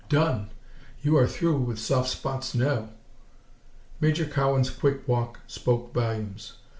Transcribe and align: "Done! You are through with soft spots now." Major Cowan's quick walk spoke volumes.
"Done! 0.09 0.49
You 1.03 1.15
are 1.15 1.27
through 1.27 1.59
with 1.59 1.77
soft 1.77 2.09
spots 2.09 2.55
now." 2.55 2.89
Major 3.99 4.25
Cowan's 4.25 4.71
quick 4.71 5.07
walk 5.07 5.41
spoke 5.45 5.93
volumes. 5.93 6.53